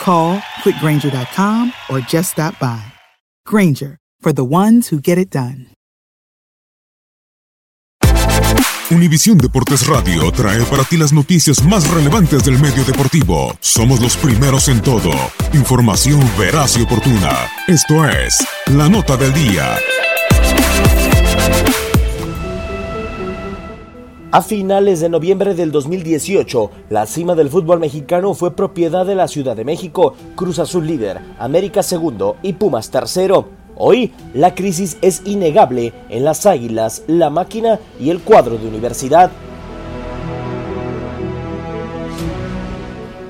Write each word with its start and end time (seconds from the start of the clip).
Call 0.00 0.38
quickgranger.com 0.62 1.72
or 1.88 2.00
just 2.00 2.32
stop 2.32 2.58
by. 2.58 2.82
Granger, 3.46 3.98
for 4.20 4.32
the 4.32 4.44
ones 4.44 4.88
who 4.88 5.00
get 5.00 5.16
it 5.16 5.30
done. 5.30 5.68
Univisión 8.90 9.38
Deportes 9.38 9.86
Radio 9.86 10.30
trae 10.30 10.62
para 10.64 10.84
ti 10.84 10.98
las 10.98 11.12
noticias 11.12 11.64
más 11.64 11.88
relevantes 11.90 12.44
del 12.44 12.58
medio 12.58 12.84
deportivo. 12.84 13.56
Somos 13.60 14.00
los 14.00 14.16
primeros 14.16 14.68
en 14.68 14.82
todo. 14.82 15.10
Información 15.54 16.20
veraz 16.38 16.76
y 16.76 16.82
oportuna. 16.82 17.32
Esto 17.66 18.06
es 18.06 18.46
La 18.66 18.88
Nota 18.88 19.16
del 19.16 19.32
Día. 19.32 19.76
A 24.34 24.42
finales 24.42 24.98
de 24.98 25.08
noviembre 25.08 25.54
del 25.54 25.70
2018, 25.70 26.68
la 26.90 27.06
cima 27.06 27.36
del 27.36 27.50
fútbol 27.50 27.78
mexicano 27.78 28.34
fue 28.34 28.56
propiedad 28.56 29.06
de 29.06 29.14
la 29.14 29.28
Ciudad 29.28 29.54
de 29.54 29.64
México, 29.64 30.16
Cruz 30.34 30.58
Azul 30.58 30.88
líder, 30.88 31.20
América 31.38 31.84
segundo 31.84 32.34
y 32.42 32.54
Pumas 32.54 32.90
tercero. 32.90 33.50
Hoy, 33.76 34.12
la 34.34 34.56
crisis 34.56 34.98
es 35.02 35.22
innegable 35.24 35.92
en 36.08 36.24
las 36.24 36.46
Águilas, 36.46 37.04
la 37.06 37.30
máquina 37.30 37.78
y 38.00 38.10
el 38.10 38.18
cuadro 38.22 38.58
de 38.58 38.66
universidad. 38.66 39.30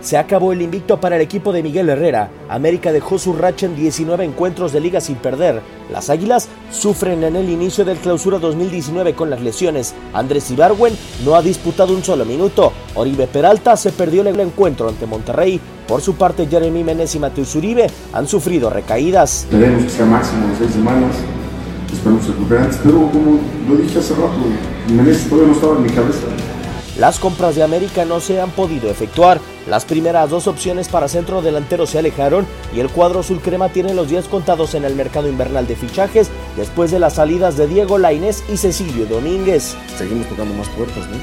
Se 0.04 0.18
acabó 0.18 0.52
el 0.52 0.60
invicto 0.60 1.00
para 1.00 1.16
el 1.16 1.22
equipo 1.22 1.50
de 1.50 1.62
Miguel 1.62 1.88
Herrera. 1.88 2.28
América 2.50 2.92
dejó 2.92 3.18
su 3.18 3.32
racha 3.32 3.64
en 3.64 3.74
19 3.74 4.22
encuentros 4.22 4.70
de 4.70 4.80
liga 4.80 5.00
sin 5.00 5.16
perder. 5.16 5.62
Las 5.90 6.10
Águilas 6.10 6.48
sufren 6.70 7.24
en 7.24 7.36
el 7.36 7.48
inicio 7.48 7.86
del 7.86 7.96
clausura 7.96 8.38
2019 8.38 9.14
con 9.14 9.30
las 9.30 9.40
lesiones. 9.40 9.94
Andrés 10.12 10.50
Ibarwen 10.50 10.94
no 11.24 11.36
ha 11.36 11.40
disputado 11.40 11.94
un 11.94 12.04
solo 12.04 12.26
minuto. 12.26 12.74
Oribe 12.94 13.26
Peralta 13.26 13.78
se 13.78 13.92
perdió 13.92 14.20
el 14.20 14.38
encuentro 14.38 14.90
ante 14.90 15.06
Monterrey. 15.06 15.58
Por 15.88 16.02
su 16.02 16.16
parte, 16.16 16.48
Jeremy 16.48 16.84
Menes 16.84 17.14
y 17.14 17.18
Mateus 17.18 17.54
Uribe 17.54 17.86
han 18.12 18.28
sufrido 18.28 18.68
recaídas. 18.68 19.46
Tenemos 19.48 19.90
que 19.90 20.04
máximo 20.04 20.48
en 20.50 20.58
seis 20.58 20.72
semanas. 20.72 21.16
Esperamos 21.90 22.26
recuperar. 22.26 22.68
Pero 22.82 23.10
como 23.10 23.40
lo 23.70 23.76
dije 23.76 23.98
hace 23.98 24.12
rato, 24.12 24.36
Menes 24.86 25.26
todavía 25.30 25.48
no 25.48 25.54
estaba 25.54 25.76
en 25.76 25.82
mi 25.82 25.88
cabeza. 25.88 26.26
Las 26.98 27.18
compras 27.18 27.56
de 27.56 27.62
América 27.62 28.04
no 28.04 28.20
se 28.20 28.40
han 28.40 28.50
podido 28.50 28.90
efectuar. 28.90 29.40
Las 29.68 29.86
primeras 29.86 30.28
dos 30.28 30.46
opciones 30.46 30.88
para 30.88 31.08
centro 31.08 31.40
delantero 31.40 31.86
se 31.86 31.98
alejaron 31.98 32.46
y 32.74 32.80
el 32.80 32.90
cuadro 32.90 33.20
azul 33.20 33.40
crema 33.40 33.70
tiene 33.70 33.94
los 33.94 34.10
días 34.10 34.26
contados 34.26 34.74
en 34.74 34.84
el 34.84 34.94
mercado 34.94 35.28
invernal 35.28 35.66
de 35.66 35.74
fichajes 35.74 36.28
después 36.56 36.90
de 36.90 36.98
las 36.98 37.14
salidas 37.14 37.56
de 37.56 37.66
Diego 37.66 37.96
Lainez 37.96 38.42
y 38.52 38.58
Cecilio 38.58 39.06
Domínguez. 39.06 39.74
Seguimos 39.96 40.26
tocando 40.26 40.54
más 40.54 40.68
puertas, 40.70 41.08
¿no? 41.08 41.16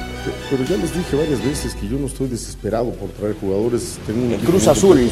Pero 0.50 0.64
ya 0.64 0.76
les 0.76 0.92
dije 0.92 1.16
varias 1.16 1.44
veces 1.44 1.74
que 1.76 1.86
yo 1.86 1.98
no 1.98 2.06
estoy 2.06 2.28
desesperado 2.28 2.90
por 2.90 3.10
traer 3.10 3.36
jugadores. 3.40 3.98
Tengo 4.06 4.26
un 4.26 4.32
En 4.32 4.40
Cruz 4.40 4.66
Azul, 4.66 5.08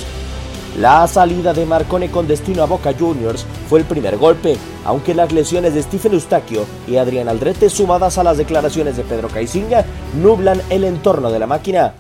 la 0.79 1.07
salida 1.07 1.53
de 1.53 1.67
Marcone 1.67 2.11
con 2.11 2.27
destino 2.27 2.63
a 2.63 2.67
Boca 2.67 2.95
Juniors 2.99 3.45
fue 3.69 3.81
el 3.81 3.85
primer 3.85 4.17
golpe, 4.17 4.57
aunque 4.85 5.15
las 5.15 5.33
lesiones 5.33 5.75
de 5.75 5.83
Stephen 5.83 6.15
Eustaquio 6.15 6.65
y 6.89 6.97
Adrián 6.97 7.29
Aldrete 7.29 7.71
sumadas 7.71 8.19
a 8.19 8.25
las 8.25 8.39
declaraciones 8.39 8.97
de 8.97 9.03
Pedro 9.03 9.29
Caixinha 9.29 9.85
nublan 10.21 10.61
el 10.71 10.85
entorno 10.85 11.31
de 11.31 11.39
la 11.39 11.47
máquina. 11.47 11.95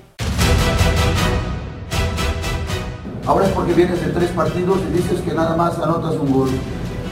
Ahora 3.26 3.46
es 3.46 3.52
porque 3.52 3.74
vienes 3.74 4.00
de 4.04 4.12
tres 4.12 4.30
partidos 4.30 4.78
y 4.88 4.96
dices 4.96 5.20
que 5.20 5.34
nada 5.34 5.56
más 5.56 5.78
anotas 5.78 6.14
un 6.14 6.32
gol. 6.32 6.50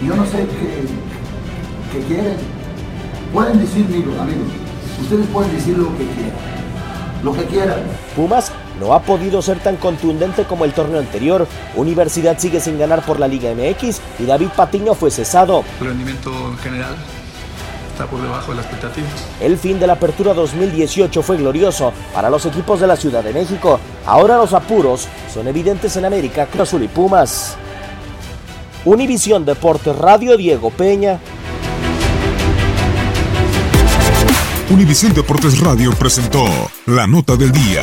Y 0.00 0.06
yo 0.06 0.16
no 0.16 0.24
sé 0.26 0.46
qué, 0.46 0.86
qué 1.92 2.04
quieren. 2.06 2.36
Pueden 3.32 3.58
decir, 3.60 3.84
amigos, 3.84 4.18
amigos, 4.18 4.48
ustedes 5.02 5.26
pueden 5.26 5.52
decir 5.54 5.76
lo 5.76 5.90
que 5.96 6.06
quieran. 6.06 6.58
Lo 7.22 7.32
que 7.32 7.44
quieran. 7.44 7.80
Pumas 8.16 8.52
no 8.80 8.94
ha 8.94 9.02
podido 9.02 9.42
ser 9.42 9.58
tan 9.58 9.76
contundente 9.76 10.44
como 10.44 10.64
el 10.64 10.72
torneo 10.72 11.00
anterior. 11.00 11.46
Universidad 11.74 12.38
sigue 12.38 12.60
sin 12.60 12.78
ganar 12.78 13.02
por 13.04 13.20
la 13.20 13.28
Liga 13.28 13.50
MX 13.52 14.00
y 14.18 14.24
David 14.24 14.48
Patiño 14.56 14.94
fue 14.94 15.10
cesado. 15.10 15.64
El 15.80 15.88
rendimiento 15.88 16.30
en 16.30 16.58
general 16.58 16.94
está 17.98 18.08
por 18.08 18.22
debajo 18.22 18.52
de 18.52 18.56
la 18.58 18.62
expectativa. 18.62 19.08
El 19.40 19.58
fin 19.58 19.80
de 19.80 19.86
la 19.88 19.94
apertura 19.94 20.32
2018 20.32 21.20
fue 21.20 21.36
glorioso 21.36 21.92
para 22.14 22.30
los 22.30 22.46
equipos 22.46 22.78
de 22.78 22.86
la 22.86 22.94
Ciudad 22.94 23.24
de 23.24 23.32
México. 23.32 23.80
Ahora 24.06 24.36
los 24.36 24.52
apuros 24.52 25.08
son 25.34 25.48
evidentes 25.48 25.96
en 25.96 26.04
América, 26.04 26.46
Cruz 26.46 26.68
Azul 26.68 26.84
y 26.84 26.88
Pumas. 26.88 27.56
Univisión 28.84 29.44
Deportes 29.44 29.96
Radio 29.96 30.36
Diego 30.36 30.70
Peña. 30.70 31.18
Univisión 34.70 35.12
Deportes 35.12 35.58
Radio 35.58 35.90
presentó 35.98 36.44
La 36.86 37.08
Nota 37.08 37.34
del 37.34 37.50
Día. 37.50 37.82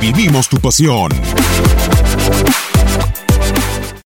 Vivimos 0.00 0.48
tu 0.48 0.58
pasión. 0.58 1.10